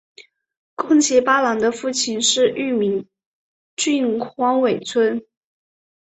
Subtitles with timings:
[0.73, 3.07] 宫崎八郎的父亲是玉名
[3.75, 5.21] 郡荒尾村。